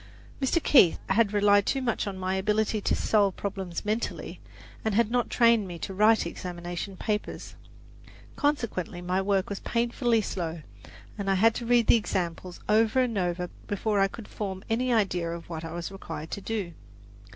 Mr. 0.41 0.57
Keith 0.63 0.97
had 1.09 1.31
relied 1.31 1.67
too 1.67 1.79
much 1.79 2.07
on 2.07 2.17
my 2.17 2.33
ability 2.33 2.81
to 2.81 2.95
solve 2.95 3.35
problems 3.35 3.85
mentally, 3.85 4.39
and 4.83 4.95
had 4.95 5.11
not 5.11 5.29
trained 5.29 5.67
me 5.67 5.77
to 5.77 5.93
write 5.93 6.25
examination 6.25 6.97
papers. 6.97 7.53
Consequently 8.35 8.99
my 8.99 9.21
work 9.21 9.47
was 9.47 9.59
painfully 9.59 10.19
slow, 10.19 10.63
and 11.19 11.29
I 11.29 11.35
had 11.35 11.53
to 11.53 11.67
read 11.67 11.85
the 11.85 11.97
examples 11.97 12.59
over 12.67 12.99
and 12.99 13.15
over 13.15 13.51
before 13.67 13.99
I 13.99 14.07
could 14.07 14.27
form 14.27 14.63
any 14.71 14.91
idea 14.91 15.29
of 15.29 15.49
what 15.51 15.63
I 15.63 15.71
was 15.73 15.91
required 15.91 16.31
to 16.31 16.41
do. 16.41 16.73